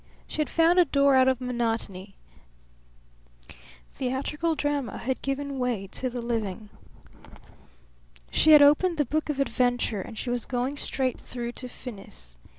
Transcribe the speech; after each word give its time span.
She 0.25 0.39
had 0.41 0.49
found 0.49 0.79
a 0.79 0.85
door 0.85 1.13
out 1.15 1.27
of 1.27 1.39
monotony; 1.39 2.15
theatrical 3.93 4.55
drama 4.55 4.97
had 4.97 5.21
given 5.21 5.59
way 5.59 5.85
to 5.91 6.09
the 6.09 6.23
living. 6.23 6.69
She 8.31 8.49
had 8.53 8.63
opened 8.63 8.97
the 8.97 9.05
book 9.05 9.29
of 9.29 9.39
adventure 9.39 10.01
and 10.01 10.17
she 10.17 10.31
was 10.31 10.47
going 10.47 10.75
straight 10.75 11.19
through 11.21 11.51
to 11.51 11.67
finis. 11.69 12.35